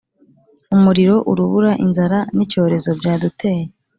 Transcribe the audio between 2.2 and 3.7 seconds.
n’icyorezo, byaduteye